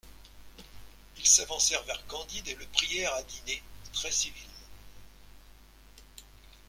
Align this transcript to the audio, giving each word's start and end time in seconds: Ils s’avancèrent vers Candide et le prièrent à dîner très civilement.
Ils 1.19 1.27
s’avancèrent 1.27 1.83
vers 1.83 2.03
Candide 2.07 2.47
et 2.47 2.55
le 2.55 2.65
prièrent 2.73 3.13
à 3.13 3.21
dîner 3.21 3.61
très 3.93 4.09
civilement. 4.09 4.49